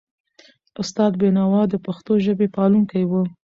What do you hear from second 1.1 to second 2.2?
بینوا د پښتو